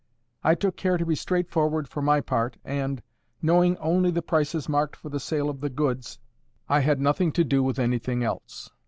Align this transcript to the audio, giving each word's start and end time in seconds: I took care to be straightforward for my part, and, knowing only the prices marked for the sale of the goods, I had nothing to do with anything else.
I 0.43 0.55
took 0.55 0.77
care 0.77 0.97
to 0.97 1.05
be 1.05 1.13
straightforward 1.13 1.87
for 1.87 2.01
my 2.01 2.21
part, 2.21 2.57
and, 2.65 3.03
knowing 3.39 3.77
only 3.77 4.09
the 4.09 4.23
prices 4.23 4.67
marked 4.67 4.95
for 4.95 5.09
the 5.09 5.19
sale 5.19 5.47
of 5.47 5.61
the 5.61 5.69
goods, 5.69 6.17
I 6.67 6.79
had 6.79 6.99
nothing 6.99 7.31
to 7.33 7.43
do 7.43 7.61
with 7.61 7.77
anything 7.77 8.23
else. 8.23 8.71